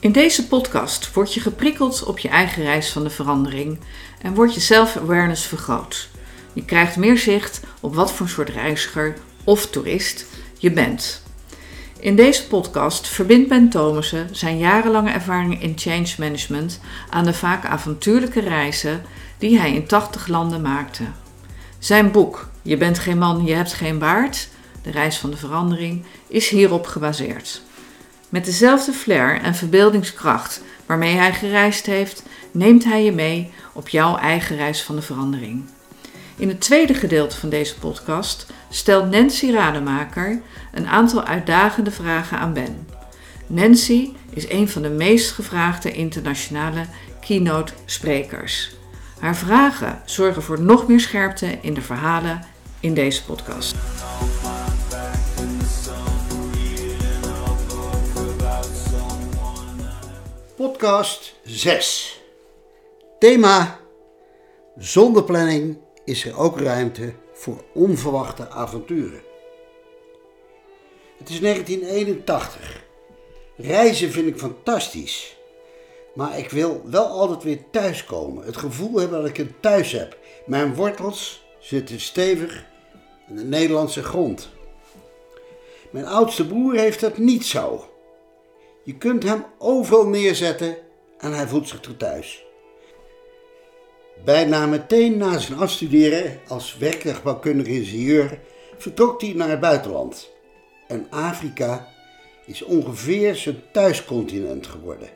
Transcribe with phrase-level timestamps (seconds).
[0.00, 3.78] In deze podcast word je geprikkeld op je eigen reis van de verandering
[4.22, 6.08] en wordt je self-awareness vergroot.
[6.52, 10.26] Je krijgt meer zicht op wat voor soort reiziger of toerist
[10.58, 11.22] je bent.
[11.98, 16.80] In deze podcast verbindt Ben Thomassen zijn jarenlange ervaring in change management
[17.10, 19.02] aan de vaak avontuurlijke reizen
[19.38, 21.04] die hij in 80 landen maakte.
[21.78, 24.48] Zijn boek Je bent geen man, je hebt geen baard,
[24.82, 27.62] de reis van de verandering, is hierop gebaseerd.
[28.30, 34.16] Met dezelfde flair en verbeeldingskracht waarmee hij gereisd heeft, neemt hij je mee op jouw
[34.16, 35.64] eigen reis van de verandering.
[36.36, 42.52] In het tweede gedeelte van deze podcast stelt Nancy Rademaker een aantal uitdagende vragen aan
[42.52, 42.86] Ben.
[43.46, 46.84] Nancy is een van de meest gevraagde internationale
[47.20, 48.70] keynote sprekers.
[49.18, 52.44] Haar vragen zorgen voor nog meer scherpte in de verhalen
[52.80, 53.74] in deze podcast.
[60.60, 62.20] Podcast 6.
[63.18, 63.80] Thema:
[64.76, 69.20] Zonder planning is er ook ruimte voor onverwachte avonturen.
[71.18, 72.84] Het is 1981.
[73.56, 75.36] Reizen vind ik fantastisch.
[76.14, 78.44] Maar ik wil wel altijd weer thuiskomen.
[78.44, 80.18] Het gevoel hebben dat ik een thuis heb.
[80.46, 82.64] Mijn wortels zitten stevig
[83.28, 84.48] in de Nederlandse grond.
[85.90, 87.89] Mijn oudste broer heeft dat niet zo.
[88.90, 90.76] Je kunt hem overal neerzetten
[91.18, 92.44] en hij voelt zich er thuis.
[94.24, 98.38] Bijna meteen na zijn afstuderen als werktuigbouwkundig ingenieur
[98.78, 100.30] vertrok hij naar het buitenland.
[100.88, 101.88] En Afrika
[102.46, 105.08] is ongeveer zijn thuiscontinent geworden.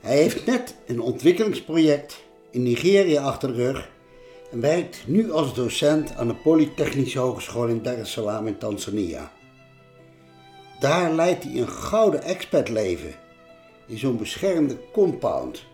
[0.00, 3.90] Hij heeft net een ontwikkelingsproject in Nigeria achter de rug
[4.50, 9.36] en werkt nu als docent aan de Polytechnische Hogeschool in Dar es Salaam in Tanzania.
[10.78, 13.14] Daar leidt hij een gouden expertleven
[13.86, 15.64] in zo'n beschermde compound.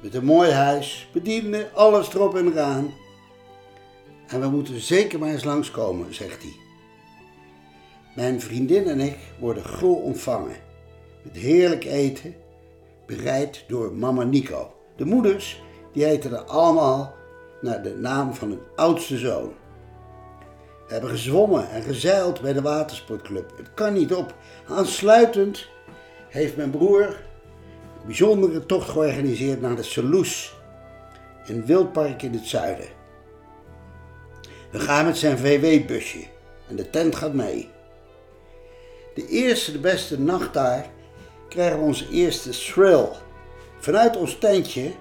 [0.00, 2.94] Met een mooi huis, bedienden, alles erop en eraan.
[4.26, 6.56] En we moeten zeker maar eens langskomen, zegt hij.
[8.14, 10.56] Mijn vriendin en ik worden gul ontvangen.
[11.22, 12.34] Met heerlijk eten,
[13.06, 14.74] bereid door mama Nico.
[14.96, 15.62] De moeders,
[15.92, 17.14] die heten er allemaal
[17.60, 19.52] naar de naam van hun oudste zoon.
[20.92, 23.52] Hebben gezwommen en gezeild bij de watersportclub.
[23.56, 24.34] Het kan niet op.
[24.68, 25.68] Aansluitend
[26.28, 30.54] heeft mijn broer een bijzondere tocht georganiseerd naar de Saloes,
[31.46, 32.86] een wildpark in het zuiden.
[34.70, 36.24] We gaan met zijn VW-busje
[36.68, 37.68] en de tent gaat mee.
[39.14, 40.86] De eerste, de beste nacht daar
[41.48, 43.08] krijgen we onze eerste thrill.
[43.78, 44.92] Vanuit ons tentje,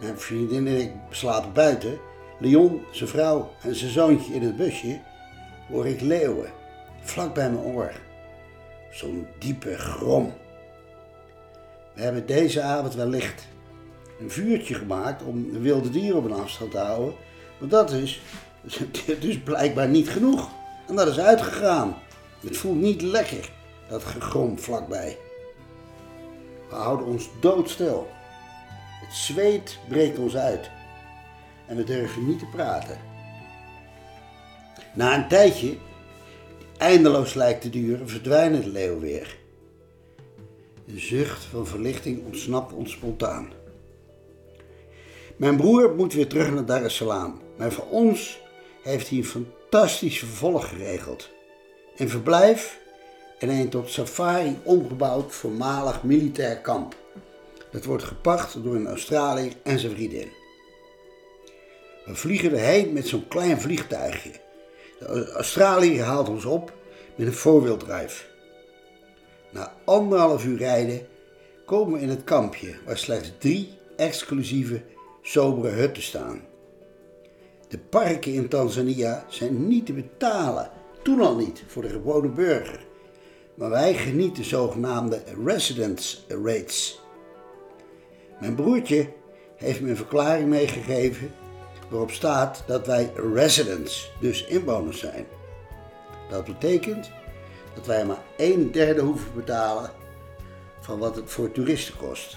[0.00, 1.98] mijn vriendin en ik slapen buiten,
[2.38, 5.00] Leon, zijn vrouw en zijn zoontje in het busje,
[5.68, 6.52] hoor ik leeuwen,
[7.00, 7.92] vlak bij mijn oor.
[8.90, 10.32] Zo'n diepe grom.
[11.94, 13.48] We hebben deze avond wellicht
[14.20, 17.14] een vuurtje gemaakt om de wilde dieren op een afstand te houden.
[17.58, 18.22] Maar dat is
[19.20, 20.50] dus blijkbaar niet genoeg.
[20.88, 21.96] En dat is uitgegaan.
[22.40, 23.50] Het voelt niet lekker,
[23.88, 25.18] dat gegrom vlakbij.
[26.68, 28.08] We houden ons doodstil.
[29.00, 30.70] Het zweet breekt ons uit.
[31.66, 32.98] En we durven niet te praten.
[34.94, 35.78] Na een tijdje, die
[36.78, 39.36] eindeloos lijkt te duren, verdwijnen de leeuw weer.
[40.86, 43.52] Een zucht van verlichting ontsnapt ons spontaan.
[45.36, 48.40] Mijn broer moet weer terug naar Dar es Salaam, maar voor ons
[48.82, 51.30] heeft hij een fantastisch vervolg geregeld.
[51.96, 52.80] Een verblijf
[53.38, 56.96] en een tot safari omgebouwd voormalig militair kamp.
[57.70, 60.28] Dat wordt gepacht door een Australiër en zijn vriendin.
[62.04, 64.43] We vliegen erheen met zo'n klein vliegtuigje.
[65.06, 66.72] De Australiër haalt ons op
[67.14, 68.30] met een voorwieldrijf.
[69.50, 71.06] Na anderhalf uur rijden
[71.66, 74.82] komen we in het kampje waar slechts drie exclusieve,
[75.22, 76.40] sobere hutten staan.
[77.68, 80.70] De parken in Tanzania zijn niet te betalen,
[81.02, 82.86] toen al niet voor de gewone burger.
[83.54, 87.00] Maar wij genieten zogenaamde residence rates.
[88.40, 89.08] Mijn broertje
[89.56, 91.30] heeft me een verklaring meegegeven
[91.88, 95.26] waarop staat dat wij residents, dus inwoners zijn.
[96.30, 97.10] Dat betekent
[97.74, 99.90] dat wij maar een derde hoeven betalen
[100.80, 102.36] van wat het voor toeristen kost.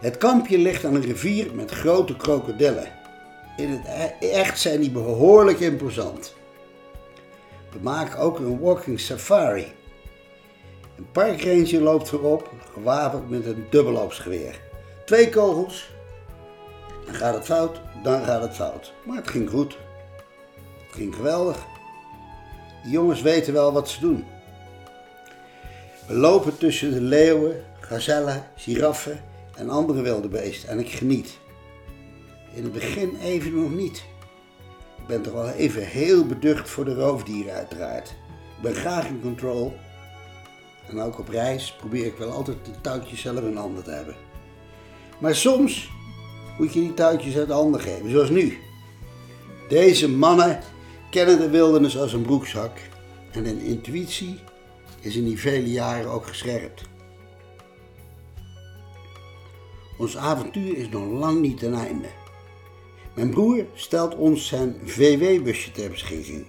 [0.00, 2.92] Het kampje ligt aan een rivier met grote krokodillen.
[3.56, 3.86] In het
[4.20, 6.34] e- echt zijn die behoorlijk imposant.
[7.72, 9.66] We maken ook een walking safari.
[10.96, 14.60] Een parkranger loopt voorop, gewapend met een dubbelloopsgeweer.
[15.04, 15.90] Twee kogels.
[17.12, 18.92] Gaat het fout, dan gaat het fout.
[19.04, 19.78] Maar het ging goed.
[20.86, 21.66] Het ging geweldig.
[22.84, 24.24] Jongens weten wel wat ze doen.
[26.06, 29.20] We lopen tussen de leeuwen, gazellen, giraffen
[29.56, 31.38] en andere wilde beesten en ik geniet.
[32.54, 34.04] In het begin even nog niet.
[34.98, 38.08] Ik ben toch wel even heel beducht voor de roofdieren uiteraard.
[38.56, 39.76] Ik ben graag in control.
[40.88, 44.14] En ook op reis probeer ik wel altijd de touwtjes zelf in handen te hebben.
[45.18, 45.90] Maar soms
[46.58, 48.58] moet je die touwtjes uit de handen geven, zoals nu.
[49.68, 50.60] Deze mannen
[51.10, 52.78] kennen de wildernis als een broekzak
[53.30, 54.38] en hun intuïtie
[55.00, 56.82] is in die vele jaren ook gescherpt.
[59.98, 62.08] Ons avontuur is nog lang niet ten einde.
[63.14, 66.46] Mijn broer stelt ons zijn VW-busje ter beschikking.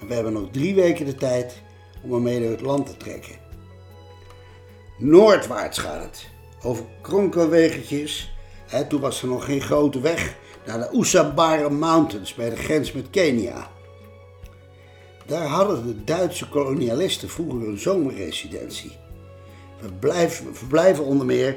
[0.00, 1.62] En we hebben nog drie weken de tijd
[2.02, 3.34] om ermee door het land te trekken.
[4.98, 6.28] Noordwaarts gaat het,
[6.62, 8.35] over kronkelweggetjes.
[8.88, 10.36] Toen was er nog geen grote weg
[10.66, 13.70] naar de Usambara Mountains bij de grens met Kenia.
[15.26, 18.96] Daar hadden de Duitse kolonialisten vroeger een zomerresidentie.
[19.80, 21.56] We, blijven, we verblijven onder meer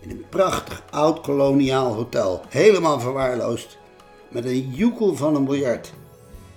[0.00, 3.78] in een prachtig oud koloniaal hotel, helemaal verwaarloosd,
[4.30, 5.92] met een joekel van een miljard,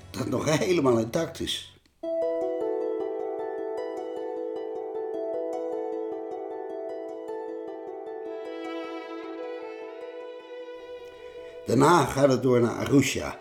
[0.09, 1.76] dat nog helemaal intact is.
[11.67, 13.37] Daarna gaat het door naar Arusha.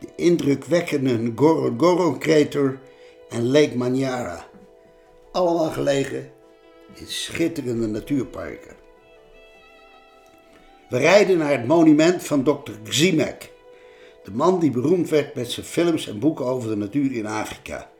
[0.00, 2.80] De indrukwekkende Ngorongoro-crater
[3.28, 4.46] en Lake Manyara.
[5.32, 6.30] Allemaal gelegen
[6.94, 8.76] in schitterende natuurparken.
[10.88, 12.72] We rijden naar het monument van Dr.
[12.84, 13.52] Gzimek,
[14.24, 17.90] de man die beroemd werd met zijn films en boeken over de natuur in Afrika.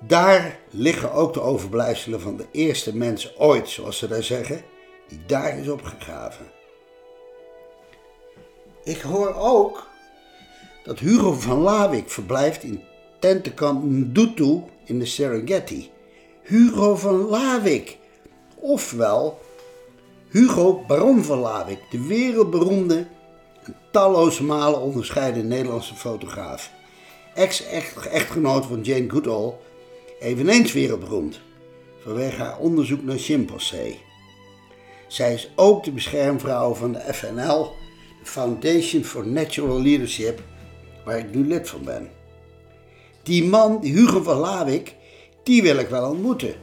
[0.00, 4.62] Daar liggen ook de overblijfselen van de eerste mens ooit, zoals ze daar zeggen,
[5.08, 6.57] die daar is opgegraven.
[8.88, 9.86] Ik hoor ook
[10.84, 12.82] dat Hugo van Lawik verblijft in
[13.18, 15.90] tentenkamp Ndutu in de Serengeti.
[16.42, 17.98] Hugo van Lawik,
[18.54, 19.40] ofwel
[20.28, 23.06] Hugo Baron van Lawik, de wereldberoemde
[23.64, 26.70] en talloze malen onderscheiden Nederlandse fotograaf.
[27.34, 29.52] Ex-echtgenoot van Jane Goodall,
[30.20, 31.40] eveneens wereldberoemd
[32.02, 34.00] vanwege haar onderzoek naar chimpansee.
[35.08, 37.72] Zij is ook de beschermvrouw van de FNL,
[38.28, 40.40] Foundation for Natural Leadership,
[41.04, 42.10] waar ik nu lid van ben.
[43.22, 44.94] Die man, Hugo van Lawik,
[45.42, 46.54] die wil ik wel ontmoeten.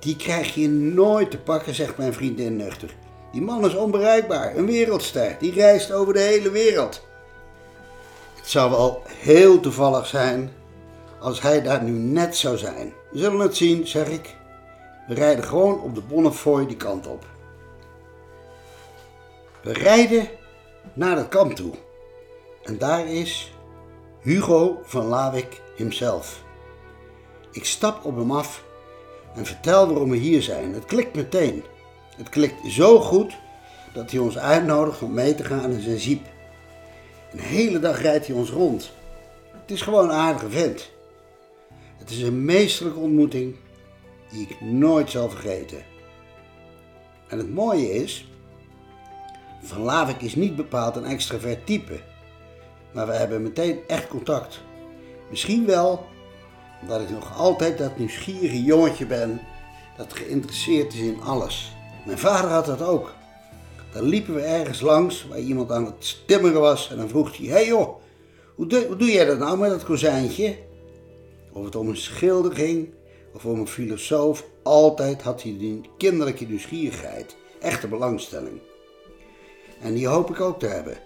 [0.00, 2.94] Die krijg je nooit te pakken, zegt mijn vriendin nuchter.
[3.32, 5.36] Die man is onbereikbaar, een wereldster.
[5.40, 7.06] Die reist over de hele wereld.
[8.36, 10.50] Het zou wel heel toevallig zijn
[11.20, 12.92] als hij daar nu net zou zijn.
[13.10, 14.36] We zullen het zien, zeg ik.
[15.08, 17.24] We rijden gewoon op de Bonnefoy die kant op.
[19.68, 20.28] We rijden
[20.94, 21.72] naar het kamp toe.
[22.62, 23.52] En daar is
[24.20, 26.42] Hugo van Lawik himself.
[27.52, 28.64] Ik stap op hem af
[29.34, 30.74] en vertel waarom we hier zijn.
[30.74, 31.64] Het klikt meteen.
[32.16, 33.36] Het klikt zo goed
[33.92, 36.26] dat hij ons uitnodigt om mee te gaan in zijn jeep.
[37.32, 38.92] Een hele dag rijdt hij ons rond.
[39.52, 40.90] Het is gewoon een aardige vent.
[41.96, 43.56] Het is een meesterlijke ontmoeting
[44.30, 45.82] die ik nooit zal vergeten.
[47.28, 48.28] En het mooie is,
[49.62, 52.00] Van Lavik is niet bepaald een extravert type,
[52.92, 54.60] maar we hebben meteen echt contact.
[55.30, 56.06] Misschien wel
[56.82, 59.40] omdat ik nog altijd dat nieuwsgierige jongetje ben
[59.96, 61.76] dat geïnteresseerd is in alles.
[62.06, 63.14] Mijn vader had dat ook.
[63.92, 67.46] Dan liepen we ergens langs waar iemand aan het timmeren was en dan vroeg hij:
[67.46, 68.00] Hé hey joh,
[68.54, 70.56] hoe doe, hoe doe jij dat nou met dat kozijntje?
[71.52, 72.88] Of het om een schilder ging
[73.34, 78.60] of om een filosoof, altijd had hij die kinderlijke nieuwsgierigheid, echte belangstelling.
[79.80, 80.98] En die hoop ik ook te hebben.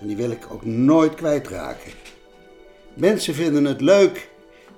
[0.00, 1.92] En die wil ik ook nooit kwijtraken.
[2.94, 4.30] Mensen vinden het leuk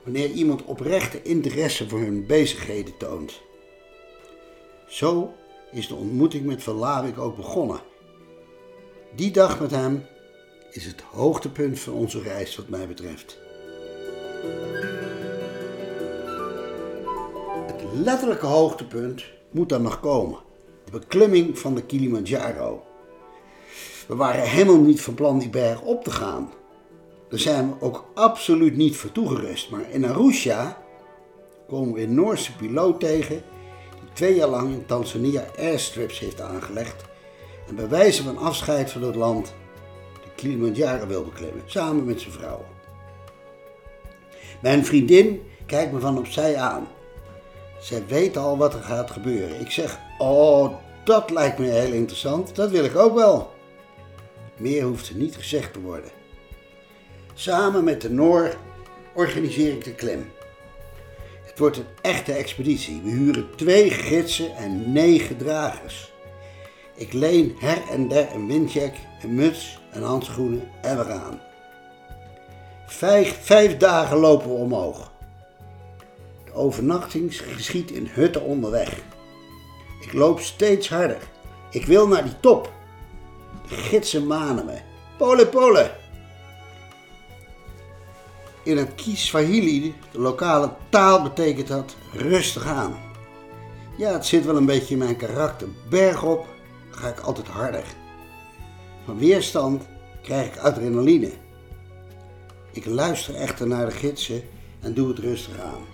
[0.03, 3.41] wanneer iemand oprechte interesse voor hun bezigheden toont.
[4.87, 5.33] Zo
[5.73, 7.81] is de ontmoeting met Van Lawik ook begonnen.
[9.15, 10.07] Die dag met hem
[10.71, 13.39] is het hoogtepunt van onze reis wat mij betreft.
[17.67, 20.39] Het letterlijke hoogtepunt moet dan nog komen.
[20.85, 22.85] De beklimming van de Kilimanjaro.
[24.11, 26.53] We waren helemaal niet van plan die berg op te gaan.
[27.29, 29.71] Daar zijn we ook absoluut niet voor toegerust.
[29.71, 30.83] Maar in Arusha
[31.69, 33.43] komen we een Noorse piloot tegen
[34.01, 37.05] die twee jaar lang in Tanzania airstrips heeft aangelegd
[37.69, 39.55] en bij wijze van afscheid van het land
[40.23, 42.65] de Kilimanjaro wil beklimmen, samen met zijn vrouw.
[44.63, 46.89] Mijn vriendin kijkt me van opzij aan.
[47.81, 49.61] Zij weet al wat er gaat gebeuren.
[49.61, 50.75] Ik zeg, oh,
[51.05, 53.59] dat lijkt me heel interessant, dat wil ik ook wel.
[54.61, 56.11] Meer hoeft niet gezegd te worden.
[57.35, 58.57] Samen met de Noor
[59.15, 60.33] organiseer ik de klim.
[61.43, 63.01] Het wordt een echte expeditie.
[63.05, 66.13] We huren twee gidsen en negen dragers.
[66.95, 71.41] Ik leen her en der een windjack, een muts en handschoenen en we gaan.
[72.87, 75.13] Vijf dagen lopen we omhoog.
[76.45, 79.03] De overnachting geschiet in hutten onderweg.
[80.01, 81.23] Ik loop steeds harder.
[81.71, 82.79] Ik wil naar die top.
[83.71, 84.79] Gidsen manen me.
[85.19, 85.91] Pole, pole.
[88.63, 92.95] In het Kiswahili, de lokale taal, betekent dat rustig aan.
[93.97, 95.69] Ja, het zit wel een beetje in mijn karakter.
[95.89, 96.47] Bergop
[96.91, 97.85] ga ik altijd harder.
[99.05, 99.83] Van weerstand
[100.23, 101.31] krijg ik adrenaline.
[102.73, 104.43] Ik luister echter naar de gidsen
[104.81, 105.85] en doe het rustig aan.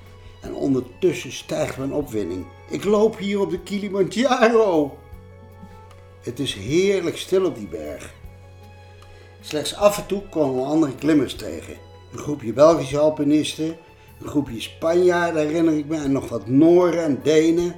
[0.42, 2.46] En ondertussen stijgt mijn opwinding.
[2.70, 4.98] Ik loop hier op de Kilimanjaro.
[6.26, 8.14] Het is heerlijk stil op die berg.
[9.40, 11.76] Slechts af en toe komen we andere klimmers tegen.
[12.12, 13.76] Een groepje Belgische alpinisten,
[14.20, 17.74] een groepje Spanjaarden herinner ik me en nog wat Nooren en Denen.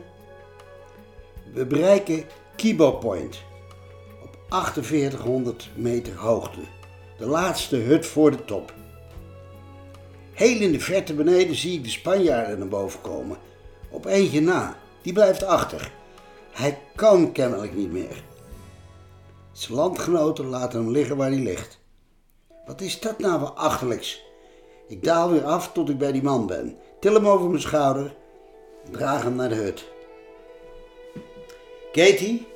[1.53, 2.25] We bereiken
[2.57, 3.43] Kibo Point
[4.23, 6.61] op 4800 meter hoogte.
[7.19, 8.75] De laatste hut voor de top.
[10.33, 13.37] Heel in de verte beneden zie ik de Spanjaarden naar boven komen.
[13.91, 14.77] Op eentje na.
[15.03, 15.93] Die blijft achter.
[16.53, 18.27] Hij kan kennelijk niet meer.
[19.59, 21.79] Zijn landgenoten laten hem liggen waar hij ligt.
[22.67, 24.25] Wat is dat nou voor?
[24.89, 26.77] Ik daal weer af tot ik bij die man ben.
[27.01, 28.15] Til hem over mijn schouder.
[28.91, 29.85] Draag hem naar de hut.
[31.93, 32.47] Katie,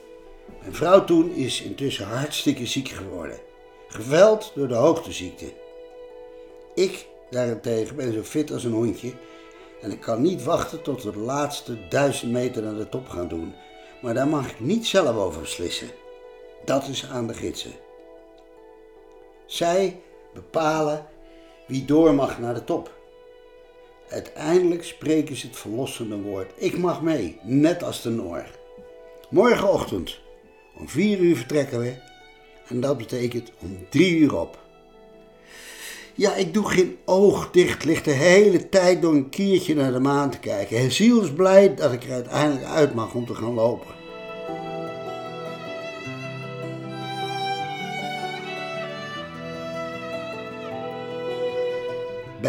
[0.61, 3.39] mijn vrouw toen, is intussen hartstikke ziek geworden.
[3.89, 5.53] Geveld door de hoogteziekte.
[6.75, 9.13] Ik daarentegen ben zo fit als een hondje
[9.81, 13.29] en ik kan niet wachten tot we de laatste duizend meter naar de top gaan
[13.29, 13.55] doen.
[14.03, 15.89] Maar daar mag ik niet zelf over beslissen.
[16.65, 17.73] Dat is aan de gidsen.
[19.47, 20.01] Zij
[20.35, 21.07] bepalen
[21.67, 23.01] wie door mag naar de top.
[24.09, 26.53] Uiteindelijk spreken ze het verlossende woord.
[26.55, 28.45] Ik mag mee, net als de Noor.
[29.31, 30.21] Morgenochtend
[30.79, 31.95] om vier uur vertrekken we
[32.69, 34.59] en dat betekent om drie uur op.
[36.15, 39.99] Ja, ik doe geen oog dicht, ligt de hele tijd door een kiertje naar de
[39.99, 40.93] maan te kijken.
[40.93, 44.02] Zielsblij dat ik er uiteindelijk uit mag om te gaan lopen.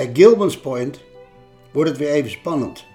[0.04, 1.00] Bij Gilman's Point
[1.72, 2.86] wordt het weer even spannend.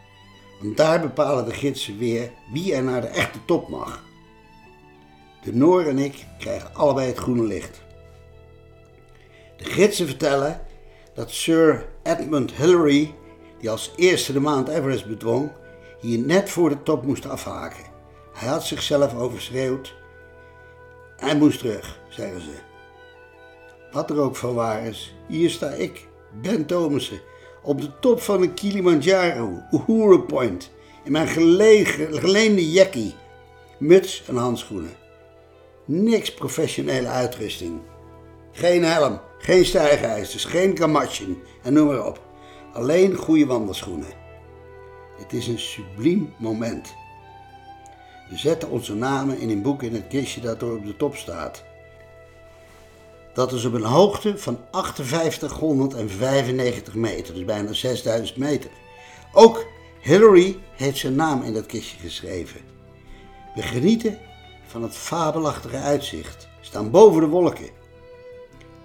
[0.60, 4.04] Want daar bepalen de gidsen weer wie er naar de echte top mag.
[5.42, 7.82] De Noor en ik krijgen allebei het groene licht.
[9.56, 10.60] De gidsen vertellen
[11.14, 13.14] dat Sir Edmund Hillary,
[13.60, 15.50] die als eerste de Mount Everest bedwong,
[16.00, 17.84] hier net voor de top moest afhaken.
[18.32, 19.94] Hij had zichzelf overschreeuwd.
[21.16, 22.54] Hij moest terug, zeggen ze.
[23.90, 27.20] Wat er ook van waar is, hier sta ik, Ben Thomassen,
[27.62, 30.70] op de top van de Kilimanjaro, Uhuru Point,
[31.04, 33.14] in mijn geleende jackie,
[33.78, 34.96] muts en handschoenen.
[35.84, 37.80] Niks professionele uitrusting.
[38.52, 42.20] Geen helm, geen stijgijzers, geen kamatjen en noem maar op.
[42.72, 44.26] Alleen goede wandelschoenen.
[45.18, 46.94] Het is een subliem moment.
[48.30, 51.16] We zetten onze namen in een boek in het kistje dat er op de top
[51.16, 51.64] staat.
[53.38, 58.70] Dat is op een hoogte van 5895 meter, dus bijna 6000 meter.
[59.32, 59.66] Ook
[60.00, 62.60] Hillary heeft zijn naam in dat kistje geschreven.
[63.54, 64.18] We genieten
[64.66, 67.68] van het fabelachtige uitzicht, staan boven de wolken.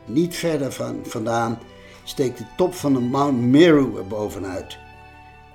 [0.06, 1.60] Niet verder van, vandaan
[2.04, 4.78] steekt de top van de Mount Meru er bovenuit.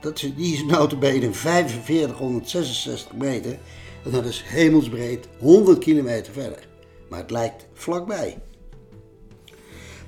[0.00, 3.58] Dat is, die is notabene 4566 meter
[4.04, 6.68] en dat is hemelsbreed 100 kilometer verder.
[7.08, 8.38] Maar het lijkt vlakbij.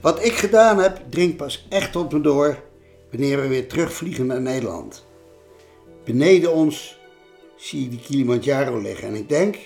[0.01, 2.63] Wat ik gedaan heb, dringt pas echt op me door
[3.11, 5.07] wanneer we weer terugvliegen naar Nederland.
[6.05, 6.99] Beneden ons
[7.57, 9.57] zie ik die Kilimanjaro liggen en ik denk,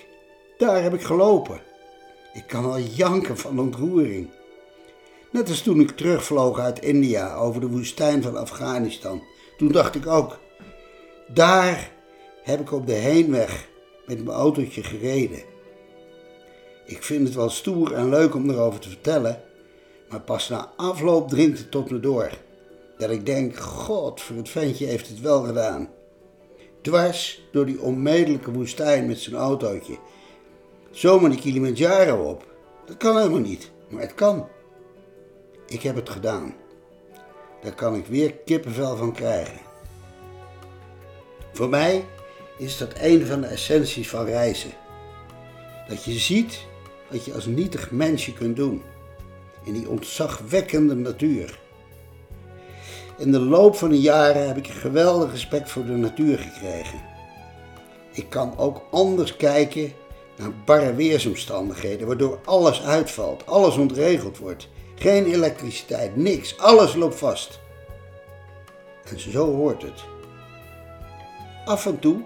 [0.58, 1.60] daar heb ik gelopen.
[2.32, 4.30] Ik kan wel janken van ontroering.
[5.30, 9.22] Net als toen ik terugvloog uit India over de woestijn van Afghanistan.
[9.56, 10.38] Toen dacht ik ook,
[11.28, 11.90] daar
[12.42, 13.68] heb ik op de heenweg
[14.06, 15.42] met mijn autootje gereden.
[16.86, 19.42] Ik vind het wel stoer en leuk om erover te vertellen,
[20.14, 22.30] maar pas na afloop dringt het tot me door.
[22.98, 25.88] Dat ik denk, god, voor het ventje heeft het wel gedaan.
[26.82, 29.98] Dwars door die onmedelijke woestijn met zijn autootje.
[30.90, 32.54] Zomaar die Kilimanjaro op.
[32.86, 34.48] Dat kan helemaal niet, maar het kan.
[35.66, 36.54] Ik heb het gedaan.
[37.62, 39.60] Daar kan ik weer kippenvel van krijgen.
[41.52, 42.04] Voor mij
[42.58, 44.72] is dat een van de essenties van reizen.
[45.88, 46.66] Dat je ziet
[47.10, 48.82] wat je als nietig mensje kunt doen
[49.64, 51.58] in die ontzagwekkende natuur.
[53.18, 57.00] In de loop van de jaren heb ik een geweldig respect voor de natuur gekregen.
[58.12, 59.92] Ik kan ook anders kijken
[60.36, 64.68] naar barre weersomstandigheden, waardoor alles uitvalt, alles ontregeld wordt.
[64.94, 67.60] Geen elektriciteit, niks, alles loopt vast.
[69.10, 70.04] En zo hoort het.
[71.64, 72.22] Af en toe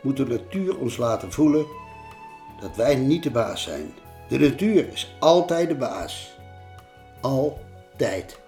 [0.00, 1.66] moet de natuur ons laten voelen
[2.60, 3.94] dat wij niet de baas zijn.
[4.28, 6.33] De natuur is altijd de baas.
[7.24, 8.38] Altijd.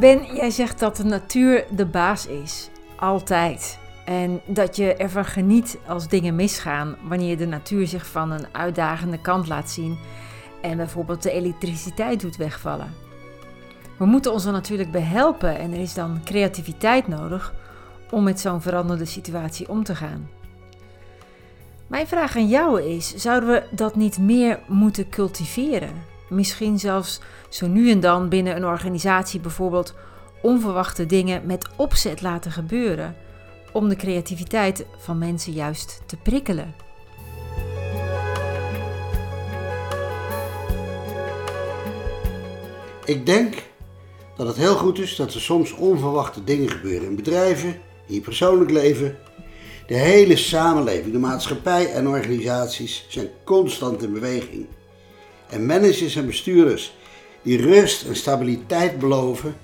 [0.00, 2.70] Ben, jij zegt dat de natuur de baas is.
[2.96, 3.78] Altijd.
[4.04, 9.20] En dat je ervan geniet als dingen misgaan, wanneer de natuur zich van een uitdagende
[9.20, 9.98] kant laat zien
[10.62, 12.94] en bijvoorbeeld de elektriciteit doet wegvallen.
[13.98, 17.54] We moeten ons er natuurlijk behelpen en er is dan creativiteit nodig
[18.10, 20.38] om met zo'n veranderde situatie om te gaan.
[21.90, 26.04] Mijn vraag aan jou is: zouden we dat niet meer moeten cultiveren?
[26.28, 29.94] Misschien zelfs zo nu en dan binnen een organisatie bijvoorbeeld
[30.42, 33.16] onverwachte dingen met opzet laten gebeuren
[33.72, 36.74] om de creativiteit van mensen juist te prikkelen.
[43.04, 43.54] Ik denk
[44.36, 48.20] dat het heel goed is dat er soms onverwachte dingen gebeuren in bedrijven, in je
[48.20, 49.18] persoonlijk leven.
[49.90, 54.66] De hele samenleving, de maatschappij en organisaties zijn constant in beweging.
[55.48, 56.94] En managers en bestuurders
[57.42, 59.56] die rust en stabiliteit beloven,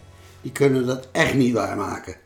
[0.43, 2.17] die kunnen dat echt niet waarmaken.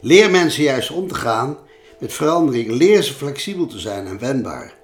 [0.00, 1.58] Leer mensen juist om te gaan
[1.98, 2.70] met verandering.
[2.70, 4.74] Leer ze flexibel te zijn en wendbaar.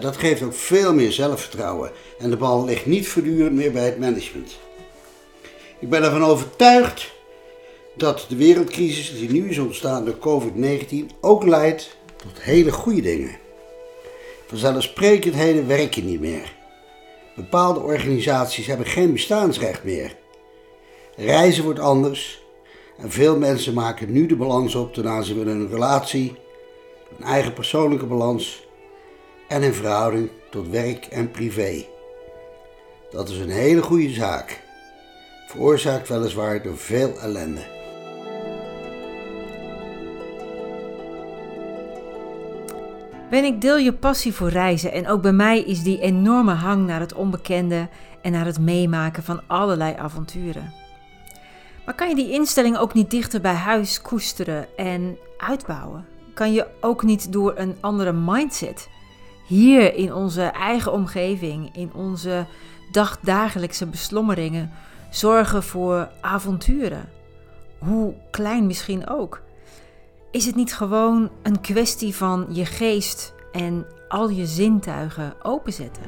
[0.00, 3.98] Dat geeft ook veel meer zelfvertrouwen en de bal ligt niet voortdurend meer bij het
[3.98, 4.56] management.
[5.78, 7.14] Ik ben ervan overtuigd
[7.96, 13.38] dat de wereldcrisis die nu is ontstaan door COVID-19 ook leidt tot hele goede dingen.
[14.46, 16.54] Vanzelfsprekendheden werken niet meer.
[17.36, 20.16] Bepaalde organisaties hebben geen bestaansrecht meer.
[21.16, 22.42] Reizen wordt anders
[22.98, 26.34] en veel mensen maken nu de balans op ten aanzien van hun relatie,
[27.16, 28.66] hun eigen persoonlijke balans
[29.48, 31.84] en in verhouding tot werk en privé.
[33.10, 34.62] Dat is een hele goede zaak,
[35.48, 37.75] veroorzaakt weliswaar door veel ellende.
[43.30, 46.86] Ben ik deel je passie voor reizen en ook bij mij is die enorme hang
[46.86, 47.88] naar het onbekende
[48.22, 50.72] en naar het meemaken van allerlei avonturen.
[51.84, 56.06] Maar kan je die instelling ook niet dichter bij huis koesteren en uitbouwen?
[56.34, 58.88] Kan je ook niet door een andere mindset
[59.46, 62.46] hier in onze eigen omgeving, in onze
[62.92, 64.72] dagdagelijkse beslommeringen,
[65.10, 67.08] zorgen voor avonturen?
[67.78, 69.42] Hoe klein misschien ook.
[70.36, 76.02] Is het niet gewoon een kwestie van je geest en al je zintuigen openzetten?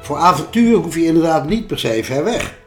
[0.00, 2.58] Voor avontuur hoef je inderdaad niet per se ver weg.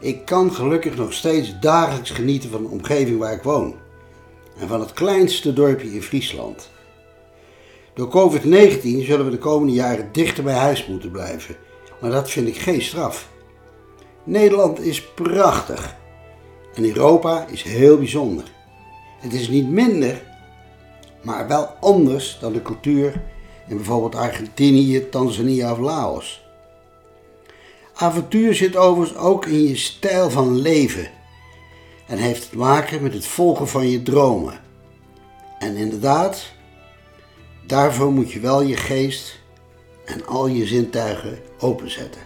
[0.00, 3.74] Ik kan gelukkig nog steeds dagelijks genieten van de omgeving waar ik woon
[4.58, 6.70] en van het kleinste dorpje in Friesland.
[7.94, 11.56] Door COVID-19 zullen we de komende jaren dichter bij huis moeten blijven,
[12.00, 13.34] maar dat vind ik geen straf.
[14.26, 15.96] Nederland is prachtig
[16.74, 18.44] en Europa is heel bijzonder.
[19.20, 20.22] Het is niet minder,
[21.22, 23.22] maar wel anders dan de cultuur
[23.68, 26.44] in bijvoorbeeld Argentinië, Tanzania of Laos.
[27.94, 31.10] Avontuur zit overigens ook in je stijl van leven
[32.06, 34.60] en heeft te maken met het volgen van je dromen.
[35.58, 36.52] En inderdaad,
[37.66, 39.40] daarvoor moet je wel je geest
[40.04, 42.25] en al je zintuigen openzetten.